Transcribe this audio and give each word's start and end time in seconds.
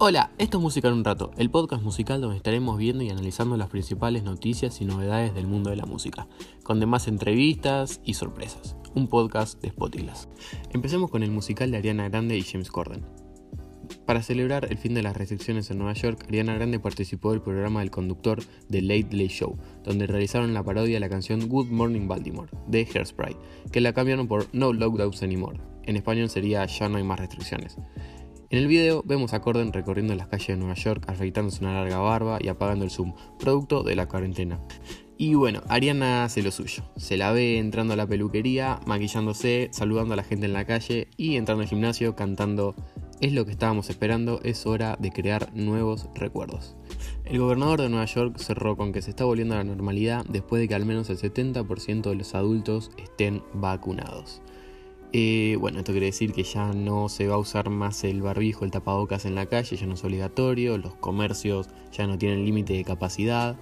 Hola, 0.00 0.30
esto 0.38 0.58
es 0.58 0.62
Música 0.62 0.86
en 0.86 0.94
un 0.94 1.04
rato, 1.04 1.32
el 1.38 1.50
podcast 1.50 1.82
musical 1.82 2.20
donde 2.20 2.36
estaremos 2.36 2.78
viendo 2.78 3.02
y 3.02 3.10
analizando 3.10 3.56
las 3.56 3.68
principales 3.68 4.22
noticias 4.22 4.80
y 4.80 4.84
novedades 4.84 5.34
del 5.34 5.48
mundo 5.48 5.70
de 5.70 5.76
la 5.76 5.86
música, 5.86 6.28
con 6.62 6.78
demás 6.78 7.08
entrevistas 7.08 8.00
y 8.04 8.14
sorpresas. 8.14 8.76
Un 8.94 9.08
podcast 9.08 9.60
de 9.60 9.70
Spotilas. 9.70 10.28
Empecemos 10.70 11.10
con 11.10 11.24
el 11.24 11.32
musical 11.32 11.72
de 11.72 11.78
Ariana 11.78 12.08
Grande 12.08 12.38
y 12.38 12.42
James 12.42 12.70
Corden. 12.70 13.04
Para 14.06 14.22
celebrar 14.22 14.68
el 14.70 14.78
fin 14.78 14.94
de 14.94 15.02
las 15.02 15.16
restricciones 15.16 15.68
en 15.72 15.78
Nueva 15.78 15.94
York, 15.94 16.26
Ariana 16.28 16.54
Grande 16.54 16.78
participó 16.78 17.32
del 17.32 17.42
programa 17.42 17.80
del 17.80 17.90
conductor 17.90 18.40
The 18.70 18.82
Late 18.82 19.16
Late 19.16 19.30
Show, 19.30 19.58
donde 19.82 20.06
realizaron 20.06 20.54
la 20.54 20.62
parodia 20.62 20.94
de 20.94 21.00
la 21.00 21.08
canción 21.08 21.48
Good 21.48 21.70
Morning 21.70 22.06
Baltimore 22.06 22.52
de 22.68 22.86
Hairspray, 22.86 23.36
que 23.72 23.80
la 23.80 23.92
cambiaron 23.94 24.28
por 24.28 24.46
No 24.52 24.72
Lockdowns 24.72 25.24
Anymore. 25.24 25.60
En 25.82 25.96
español 25.96 26.28
sería 26.28 26.66
Ya 26.66 26.88
no 26.88 26.98
hay 26.98 27.02
más 27.02 27.18
restricciones. 27.18 27.78
En 28.50 28.60
el 28.60 28.66
video 28.66 29.02
vemos 29.04 29.34
a 29.34 29.42
Corden 29.42 29.74
recorriendo 29.74 30.14
las 30.14 30.28
calles 30.28 30.48
de 30.48 30.56
Nueva 30.56 30.72
York, 30.72 31.04
afeitándose 31.06 31.60
una 31.60 31.74
larga 31.74 31.98
barba 31.98 32.38
y 32.40 32.48
apagando 32.48 32.86
el 32.86 32.90
zoom, 32.90 33.12
producto 33.38 33.82
de 33.82 33.94
la 33.94 34.08
cuarentena. 34.08 34.58
Y 35.18 35.34
bueno, 35.34 35.60
Ariana 35.68 36.24
hace 36.24 36.42
lo 36.42 36.50
suyo. 36.50 36.82
Se 36.96 37.18
la 37.18 37.30
ve 37.32 37.58
entrando 37.58 37.92
a 37.92 37.96
la 37.98 38.06
peluquería, 38.06 38.80
maquillándose, 38.86 39.68
saludando 39.70 40.14
a 40.14 40.16
la 40.16 40.22
gente 40.22 40.46
en 40.46 40.54
la 40.54 40.64
calle 40.64 41.08
y 41.18 41.36
entrando 41.36 41.62
al 41.62 41.68
gimnasio 41.68 42.16
cantando 42.16 42.74
Es 43.20 43.34
lo 43.34 43.44
que 43.44 43.50
estábamos 43.50 43.90
esperando, 43.90 44.40
es 44.42 44.64
hora 44.64 44.96
de 44.98 45.10
crear 45.10 45.52
nuevos 45.52 46.08
recuerdos. 46.14 46.74
El 47.26 47.40
gobernador 47.40 47.82
de 47.82 47.90
Nueva 47.90 48.06
York 48.06 48.38
cerró 48.38 48.78
con 48.78 48.92
que 48.92 49.02
se 49.02 49.10
está 49.10 49.26
volviendo 49.26 49.56
a 49.56 49.58
la 49.58 49.64
normalidad 49.64 50.24
después 50.26 50.62
de 50.62 50.68
que 50.68 50.74
al 50.74 50.86
menos 50.86 51.10
el 51.10 51.18
70% 51.18 52.08
de 52.08 52.14
los 52.14 52.34
adultos 52.34 52.92
estén 52.96 53.42
vacunados. 53.52 54.40
Eh, 55.12 55.56
bueno, 55.58 55.78
esto 55.78 55.92
quiere 55.92 56.06
decir 56.06 56.32
que 56.32 56.42
ya 56.42 56.72
no 56.72 57.08
se 57.08 57.26
va 57.28 57.36
a 57.36 57.38
usar 57.38 57.70
más 57.70 58.04
el 58.04 58.20
barbijo, 58.20 58.66
el 58.66 58.70
tapabocas 58.70 59.24
en 59.24 59.34
la 59.34 59.46
calle, 59.46 59.76
ya 59.76 59.86
no 59.86 59.94
es 59.94 60.04
obligatorio, 60.04 60.76
los 60.76 60.94
comercios 60.94 61.68
ya 61.92 62.06
no 62.06 62.18
tienen 62.18 62.44
límite 62.44 62.74
de 62.74 62.84
capacidad. 62.84 63.56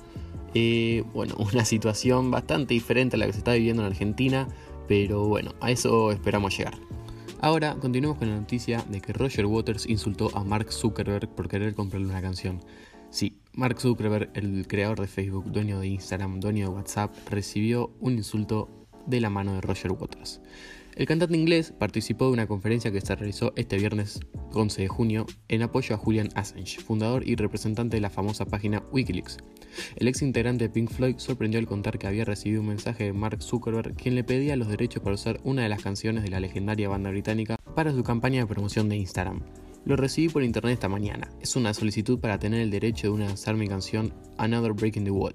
Eh, 0.54 1.04
bueno, 1.14 1.36
una 1.52 1.64
situación 1.64 2.30
bastante 2.30 2.74
diferente 2.74 3.16
a 3.16 3.18
la 3.18 3.26
que 3.26 3.32
se 3.32 3.38
está 3.38 3.52
viviendo 3.54 3.82
en 3.82 3.86
Argentina, 3.86 4.48
pero 4.88 5.26
bueno, 5.26 5.54
a 5.60 5.70
eso 5.70 6.10
esperamos 6.10 6.56
llegar. 6.56 6.74
Ahora 7.40 7.76
continuemos 7.76 8.18
con 8.18 8.30
la 8.30 8.36
noticia 8.36 8.84
de 8.88 9.00
que 9.00 9.12
Roger 9.12 9.46
Waters 9.46 9.86
insultó 9.86 10.36
a 10.36 10.42
Mark 10.42 10.72
Zuckerberg 10.72 11.28
por 11.28 11.48
querer 11.48 11.74
comprarle 11.74 12.08
una 12.08 12.22
canción. 12.22 12.60
Sí, 13.10 13.36
Mark 13.52 13.80
Zuckerberg, 13.80 14.30
el 14.34 14.66
creador 14.66 15.00
de 15.00 15.06
Facebook, 15.06 15.44
dueño 15.52 15.78
de 15.78 15.86
Instagram, 15.86 16.40
dueño 16.40 16.70
de 16.70 16.74
WhatsApp, 16.74 17.14
recibió 17.30 17.92
un 18.00 18.14
insulto 18.14 18.68
de 19.06 19.20
la 19.20 19.30
mano 19.30 19.54
de 19.54 19.60
Roger 19.60 19.92
Waters. 19.92 20.40
El 20.96 21.04
cantante 21.04 21.36
inglés 21.36 21.74
participó 21.78 22.24
de 22.24 22.32
una 22.32 22.46
conferencia 22.46 22.90
que 22.90 23.02
se 23.02 23.14
realizó 23.14 23.52
este 23.54 23.76
viernes 23.76 24.18
11 24.54 24.80
de 24.80 24.88
junio 24.88 25.26
en 25.48 25.60
apoyo 25.60 25.94
a 25.94 25.98
Julian 25.98 26.30
Assange, 26.34 26.80
fundador 26.80 27.28
y 27.28 27.36
representante 27.36 27.98
de 27.98 28.00
la 28.00 28.08
famosa 28.08 28.46
página 28.46 28.82
Wikileaks. 28.92 29.36
El 29.96 30.08
ex 30.08 30.22
integrante 30.22 30.64
de 30.64 30.70
Pink 30.70 30.90
Floyd 30.90 31.16
sorprendió 31.18 31.60
al 31.60 31.66
contar 31.66 31.98
que 31.98 32.06
había 32.06 32.24
recibido 32.24 32.62
un 32.62 32.68
mensaje 32.68 33.04
de 33.04 33.12
Mark 33.12 33.42
Zuckerberg 33.42 33.94
quien 33.94 34.14
le 34.14 34.24
pedía 34.24 34.56
los 34.56 34.68
derechos 34.68 35.02
para 35.02 35.16
usar 35.16 35.38
una 35.44 35.64
de 35.64 35.68
las 35.68 35.82
canciones 35.82 36.24
de 36.24 36.30
la 36.30 36.40
legendaria 36.40 36.88
banda 36.88 37.10
británica 37.10 37.58
para 37.74 37.92
su 37.92 38.02
campaña 38.02 38.40
de 38.40 38.46
promoción 38.46 38.88
de 38.88 38.96
Instagram. 38.96 39.42
Lo 39.84 39.96
recibí 39.96 40.30
por 40.30 40.42
internet 40.44 40.72
esta 40.72 40.88
mañana. 40.88 41.30
Es 41.42 41.56
una 41.56 41.74
solicitud 41.74 42.18
para 42.20 42.38
tener 42.38 42.62
el 42.62 42.70
derecho 42.70 43.12
de 43.12 43.22
lanzar 43.22 43.54
mi 43.54 43.68
canción 43.68 44.14
Another 44.38 44.72
Breaking 44.72 45.04
the 45.04 45.10
Wall. 45.10 45.34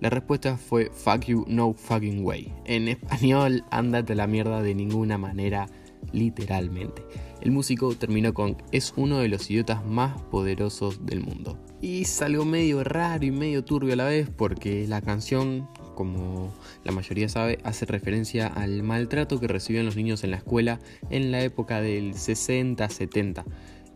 La 0.00 0.10
respuesta 0.10 0.56
fue 0.56 0.90
fuck 0.92 1.24
you, 1.24 1.44
no 1.48 1.74
fucking 1.74 2.24
way. 2.24 2.52
En 2.66 2.86
español, 2.86 3.64
ándate 3.72 4.14
la 4.14 4.28
mierda 4.28 4.62
de 4.62 4.74
ninguna 4.74 5.18
manera, 5.18 5.66
literalmente. 6.12 7.02
El 7.40 7.50
músico 7.50 7.92
terminó 7.94 8.32
con 8.32 8.56
es 8.70 8.92
uno 8.96 9.18
de 9.18 9.28
los 9.28 9.50
idiotas 9.50 9.84
más 9.84 10.20
poderosos 10.22 11.04
del 11.04 11.20
mundo. 11.20 11.58
Y 11.80 12.02
es 12.02 12.22
algo 12.22 12.44
medio 12.44 12.84
raro 12.84 13.24
y 13.24 13.32
medio 13.32 13.64
turbio 13.64 13.94
a 13.94 13.96
la 13.96 14.04
vez 14.04 14.30
porque 14.30 14.86
la 14.86 15.00
canción, 15.00 15.68
como 15.96 16.52
la 16.84 16.92
mayoría 16.92 17.28
sabe, 17.28 17.58
hace 17.64 17.84
referencia 17.84 18.46
al 18.46 18.84
maltrato 18.84 19.40
que 19.40 19.48
recibían 19.48 19.86
los 19.86 19.96
niños 19.96 20.22
en 20.22 20.30
la 20.30 20.36
escuela 20.36 20.78
en 21.10 21.32
la 21.32 21.42
época 21.42 21.80
del 21.80 22.14
60-70 22.14 23.44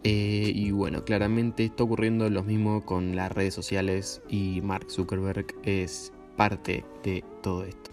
eh, 0.04 0.52
y 0.54 0.70
bueno, 0.72 1.04
claramente 1.04 1.64
está 1.64 1.84
ocurriendo 1.84 2.28
lo 2.28 2.42
mismo 2.42 2.84
con 2.84 3.14
las 3.14 3.30
redes 3.30 3.54
sociales 3.54 4.20
y 4.28 4.60
Mark 4.62 4.90
Zuckerberg 4.90 5.46
es 5.62 6.12
parte 6.36 6.84
de 7.04 7.24
todo 7.42 7.64
esto. 7.64 7.90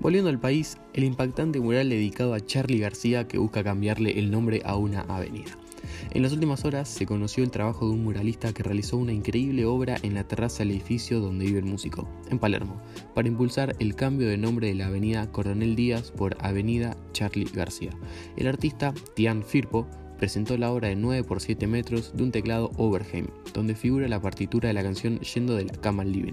Volviendo 0.00 0.30
al 0.30 0.40
país, 0.40 0.78
el 0.92 1.04
impactante 1.04 1.60
mural 1.60 1.88
dedicado 1.88 2.34
a 2.34 2.40
Charlie 2.40 2.78
García 2.78 3.26
que 3.26 3.38
busca 3.38 3.64
cambiarle 3.64 4.18
el 4.18 4.30
nombre 4.30 4.62
a 4.64 4.76
una 4.76 5.02
avenida. 5.02 5.58
En 6.12 6.22
las 6.22 6.32
últimas 6.32 6.64
horas 6.64 6.88
se 6.88 7.06
conoció 7.06 7.44
el 7.44 7.50
trabajo 7.50 7.86
de 7.86 7.92
un 7.92 8.04
muralista 8.04 8.52
que 8.52 8.62
realizó 8.62 8.96
una 8.96 9.12
increíble 9.12 9.66
obra 9.66 9.96
en 10.02 10.14
la 10.14 10.26
terraza 10.26 10.60
del 10.60 10.72
edificio 10.72 11.20
donde 11.20 11.44
vive 11.44 11.58
el 11.58 11.64
músico, 11.66 12.08
en 12.30 12.38
Palermo, 12.38 12.80
para 13.14 13.28
impulsar 13.28 13.76
el 13.78 13.94
cambio 13.94 14.28
de 14.28 14.38
nombre 14.38 14.68
de 14.68 14.74
la 14.74 14.86
avenida 14.86 15.30
Coronel 15.30 15.76
Díaz 15.76 16.10
por 16.10 16.36
Avenida 16.40 16.96
Charlie 17.12 17.50
García. 17.52 17.90
El 18.36 18.46
artista 18.46 18.94
Tian 19.14 19.42
Firpo 19.42 19.86
presentó 20.24 20.56
la 20.56 20.72
obra 20.72 20.88
de 20.88 20.96
9 20.96 21.22
por 21.24 21.42
7 21.42 21.66
metros 21.66 22.16
de 22.16 22.22
un 22.22 22.32
teclado 22.32 22.70
Overheim, 22.78 23.26
donde 23.52 23.74
figura 23.74 24.08
la 24.08 24.22
partitura 24.22 24.68
de 24.68 24.72
la 24.72 24.82
canción 24.82 25.20
Yendo 25.20 25.54
de 25.54 25.66
la 25.66 25.74
cama 25.74 26.02
al 26.02 26.12
living, 26.12 26.32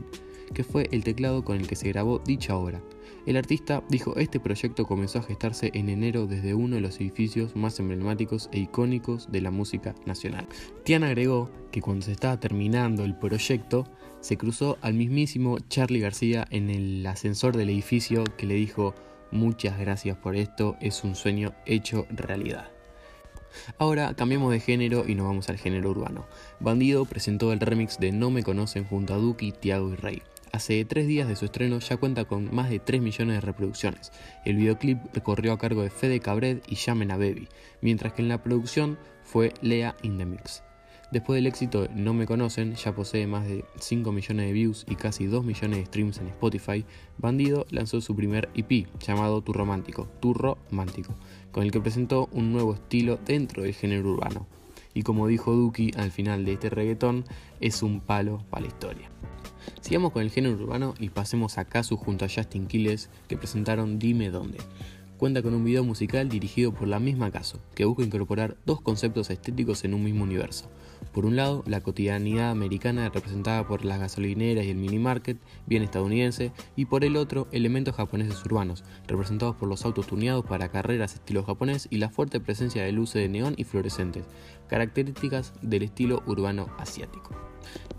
que 0.54 0.64
fue 0.64 0.88
el 0.94 1.04
teclado 1.04 1.44
con 1.44 1.58
el 1.58 1.68
que 1.68 1.76
se 1.76 1.90
grabó 1.90 2.20
dicha 2.20 2.56
obra. 2.56 2.82
El 3.26 3.36
artista 3.36 3.84
dijo 3.90 4.16
este 4.16 4.40
proyecto 4.40 4.86
comenzó 4.86 5.20
a 5.20 5.24
gestarse 5.24 5.72
en 5.74 5.90
enero 5.90 6.26
desde 6.26 6.54
uno 6.54 6.78
de 6.78 6.82
los 6.82 7.02
edificios 7.02 7.54
más 7.58 7.82
emblemáticos 7.82 8.48
e 8.54 8.60
icónicos 8.60 9.30
de 9.30 9.42
la 9.42 9.52
música 9.52 9.94
nacional. 10.06 10.48
Tian 10.86 11.04
agregó 11.04 11.50
que 11.74 11.82
cuando 11.82 12.06
se 12.06 12.14
estaba 12.14 12.40
terminando 12.40 13.04
el 13.04 13.18
proyecto, 13.18 13.90
se 14.22 14.38
cruzó 14.38 14.78
al 14.80 14.94
mismísimo 14.94 15.58
Charlie 15.68 16.00
García 16.00 16.48
en 16.50 16.70
el 16.70 17.06
ascensor 17.06 17.58
del 17.58 17.72
edificio 17.72 18.24
que 18.38 18.46
le 18.46 18.54
dijo 18.54 18.96
muchas 19.32 19.78
gracias 19.78 20.16
por 20.16 20.38
esto, 20.38 20.78
es 20.80 21.04
un 21.04 21.14
sueño 21.14 21.52
hecho 21.66 22.08
realidad. 22.10 22.70
Ahora 23.78 24.14
cambiamos 24.16 24.52
de 24.52 24.60
género 24.60 25.06
y 25.08 25.16
nos 25.16 25.28
vamos 25.28 25.50
al 25.50 25.58
género 25.58 25.90
urbano. 25.90 26.26
Bandido 26.60 27.06
presentó 27.06 27.52
el 27.54 27.60
remix 27.60 28.00
de 28.00 28.12
No 28.12 28.32
Me 28.32 28.44
Conocen 28.44 28.86
junto 28.86 29.14
a 29.14 29.18
Duki, 29.18 29.52
Tiago 29.52 29.92
y 29.92 29.96
Rey. 29.96 30.22
Hace 30.52 30.84
tres 30.84 31.08
días 31.08 31.30
de 31.30 31.38
su 31.38 31.46
estreno 31.46 31.80
ya 31.80 31.96
cuenta 31.96 32.26
con 32.26 32.54
más 32.54 32.70
de 32.70 32.80
3 32.80 33.02
millones 33.02 33.36
de 33.36 33.42
reproducciones. 33.42 34.12
El 34.44 34.58
videoclip 34.58 35.00
recorrió 35.14 35.54
a 35.54 35.58
cargo 35.58 35.82
de 35.82 35.90
Fede 35.90 36.20
Cabred 36.20 36.62
y 36.68 36.76
Llamen 36.76 37.12
a 37.12 37.18
Baby, 37.18 37.48
mientras 37.80 38.14
que 38.14 38.22
en 38.22 38.28
la 38.28 38.44
producción 38.44 39.00
fue 39.24 39.54
Lea 39.62 39.96
in 40.02 40.18
the 40.18 40.26
Mix. 40.26 40.64
Después 41.12 41.36
del 41.36 41.48
éxito 41.48 41.90
No 41.94 42.14
Me 42.14 42.26
Conocen, 42.26 42.76
ya 42.76 42.96
posee 42.96 43.28
más 43.28 43.46
de 43.46 43.66
5 43.78 44.14
millones 44.14 44.46
de 44.46 44.54
views 44.54 44.86
y 44.90 44.96
casi 44.96 45.26
2 45.26 45.44
millones 45.44 45.80
de 45.80 45.86
streams 45.86 46.20
en 46.20 46.28
Spotify, 46.28 46.86
Bandido 47.18 47.66
lanzó 47.70 48.00
su 48.00 48.16
primer 48.16 48.50
EP 48.56 48.88
llamado 49.06 49.42
Tu 49.42 49.52
Romántico, 49.52 50.08
Tu 50.22 50.34
Romántico, 50.34 51.14
con 51.52 51.64
el 51.64 51.72
que 51.72 51.82
presentó 51.82 52.30
un 52.32 52.54
nuevo 52.54 52.76
estilo 52.76 53.20
dentro 53.26 53.64
del 53.64 53.74
género 53.74 54.10
urbano. 54.10 54.48
Y 54.94 55.04
como 55.04 55.28
dijo 55.28 55.52
Duki 55.52 55.92
al 55.98 56.12
final 56.12 56.46
de 56.46 56.54
este 56.54 56.70
reggaetón, 56.70 57.26
es 57.60 57.84
un 57.84 58.00
palo 58.00 58.46
para 58.50 58.62
la 58.62 58.68
historia. 58.70 59.10
Sigamos 59.82 60.14
con 60.14 60.22
el 60.22 60.32
género 60.32 60.56
urbano 60.56 60.94
y 60.98 61.10
pasemos 61.10 61.58
a 61.58 61.66
Kazu 61.66 61.98
junto 61.98 62.24
a 62.24 62.30
Justin 62.30 62.68
Quiles 62.68 63.10
que 63.28 63.36
presentaron 63.36 64.00
Dime 64.00 64.30
Dónde 64.30 64.60
cuenta 65.22 65.44
con 65.44 65.54
un 65.54 65.64
video 65.64 65.84
musical 65.84 66.30
dirigido 66.30 66.74
por 66.74 66.88
la 66.88 67.00
misma 67.00 67.30
Caso, 67.30 67.60
que 67.76 67.86
busca 67.86 68.02
incorporar 68.02 68.58
dos 68.66 68.82
conceptos 68.82 69.30
estéticos 69.30 69.84
en 69.84 69.94
un 69.94 70.04
mismo 70.04 70.24
universo. 70.24 70.68
Por 71.14 71.26
un 71.26 71.36
lado, 71.36 71.64
la 71.68 71.82
cotidianidad 71.82 72.52
americana 72.52 73.10
representada 73.10 73.68
por 73.68 73.84
las 73.84 74.00
gasolineras 74.00 74.66
y 74.66 74.70
el 74.70 74.78
mini 74.78 75.00
market, 75.00 75.38
bien 75.66 75.84
estadounidense, 75.84 76.52
y 76.76 76.86
por 76.86 77.04
el 77.04 77.18
otro, 77.18 77.48
elementos 77.52 77.96
japoneses 77.96 78.46
urbanos, 78.46 78.84
representados 79.08 79.56
por 79.56 79.68
los 79.68 79.84
autos 79.86 80.08
tuneados 80.08 80.46
para 80.46 80.70
carreras 80.70 81.14
estilo 81.14 81.44
japonés 81.44 81.88
y 81.90 81.98
la 81.98 82.10
fuerte 82.10 82.40
presencia 82.40 82.84
de 82.84 82.92
luces 82.92 83.22
de 83.22 83.30
neón 83.30 83.56
y 83.58 83.66
fluorescentes, 83.66 84.26
características 84.68 85.54
del 85.62 85.84
estilo 85.84 86.24
urbano 86.26 86.68
asiático. 86.78 87.32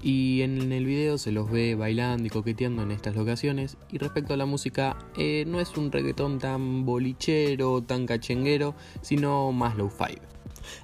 Y 0.03 0.43
en 0.43 0.73
el 0.73 0.85
video 0.85 1.17
se 1.19 1.31
los 1.31 1.51
ve 1.51 1.75
bailando 1.77 2.27
y 2.27 2.31
coqueteando 2.31 2.83
en 2.83 2.91
estas 2.91 3.15
locaciones. 3.15 3.77
Y 3.91 3.99
respecto 3.99 4.35
a 4.35 4.37
la 4.37 4.47
música, 4.47 4.99
eh, 5.17 5.45
no 5.47 5.61
es 5.61 5.77
un 5.77 5.93
reggaetón 5.93 6.39
tan 6.39 6.85
bolichero, 6.85 7.83
tan 7.83 8.07
cachenguero, 8.07 8.75
sino 9.01 9.53
más 9.53 9.77
low-fi. 9.77 10.19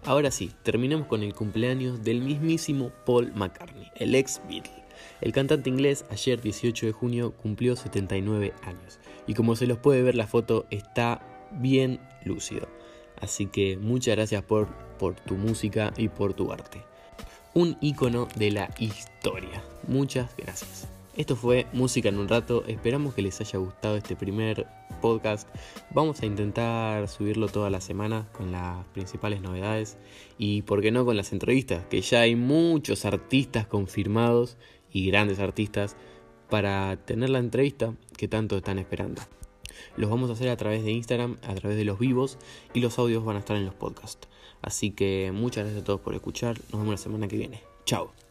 Ahora 0.04 0.30
sí, 0.30 0.50
terminamos 0.62 1.06
con 1.06 1.22
el 1.22 1.34
cumpleaños 1.34 2.02
del 2.02 2.20
mismísimo 2.20 2.90
Paul 3.06 3.32
McCartney, 3.34 3.90
el 3.96 4.14
ex 4.14 4.40
Beatle. 4.48 4.84
El 5.20 5.32
cantante 5.32 5.70
inglés 5.70 6.04
ayer 6.10 6.40
18 6.40 6.86
de 6.86 6.92
junio 6.92 7.32
cumplió 7.32 7.76
79 7.76 8.54
años 8.62 8.98
y 9.26 9.34
como 9.34 9.56
se 9.56 9.66
los 9.66 9.78
puede 9.78 10.02
ver 10.02 10.14
la 10.14 10.26
foto 10.26 10.66
está 10.70 11.20
bien 11.52 12.00
lúcido. 12.24 12.68
Así 13.20 13.46
que 13.46 13.76
muchas 13.76 14.16
gracias 14.16 14.42
por, 14.42 14.68
por 14.98 15.14
tu 15.14 15.34
música 15.34 15.92
y 15.96 16.08
por 16.08 16.34
tu 16.34 16.52
arte 16.52 16.84
un 17.58 17.76
icono 17.80 18.28
de 18.36 18.52
la 18.52 18.70
historia. 18.78 19.64
Muchas 19.88 20.30
gracias. 20.36 20.86
Esto 21.16 21.34
fue 21.34 21.66
Música 21.72 22.08
en 22.08 22.18
un 22.18 22.28
rato, 22.28 22.64
esperamos 22.68 23.14
que 23.14 23.22
les 23.22 23.40
haya 23.40 23.58
gustado 23.58 23.96
este 23.96 24.14
primer 24.14 24.66
podcast. 24.98 25.48
Vamos 25.90 26.20
a 26.22 26.26
intentar 26.26 27.08
subirlo 27.08 27.48
toda 27.48 27.70
la 27.70 27.80
semana 27.80 28.28
con 28.32 28.52
las 28.52 28.84
principales 28.88 29.40
novedades 29.40 29.98
y, 30.38 30.62
por 30.62 30.82
qué 30.82 30.90
no, 30.90 31.04
con 31.04 31.16
las 31.16 31.32
entrevistas, 31.32 31.84
que 31.86 32.00
ya 32.00 32.20
hay 32.20 32.36
muchos 32.36 33.04
artistas 33.04 33.66
confirmados 33.66 34.56
y 34.92 35.06
grandes 35.06 35.38
artistas 35.38 35.96
para 36.48 36.96
tener 37.04 37.30
la 37.30 37.38
entrevista 37.38 37.94
que 38.16 38.28
tanto 38.28 38.56
están 38.56 38.78
esperando. 38.78 39.22
Los 39.96 40.10
vamos 40.10 40.30
a 40.30 40.32
hacer 40.32 40.48
a 40.48 40.56
través 40.56 40.84
de 40.84 40.92
Instagram, 40.92 41.38
a 41.42 41.54
través 41.54 41.76
de 41.76 41.84
los 41.84 41.98
vivos 41.98 42.38
y 42.74 42.80
los 42.80 42.98
audios 42.98 43.24
van 43.24 43.36
a 43.36 43.40
estar 43.40 43.56
en 43.56 43.66
los 43.66 43.74
podcasts. 43.74 44.28
Así 44.62 44.90
que 44.90 45.30
muchas 45.32 45.64
gracias 45.64 45.82
a 45.82 45.84
todos 45.84 46.00
por 46.00 46.14
escuchar. 46.14 46.58
Nos 46.70 46.80
vemos 46.80 46.88
la 46.88 46.96
semana 46.96 47.28
que 47.28 47.36
viene. 47.36 47.62
Chao. 47.84 48.27